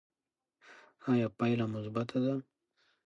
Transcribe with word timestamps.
ایا 1.11 1.27
پایله 1.37 1.65
مثبته 1.73 2.17
ده؟ 2.23 2.33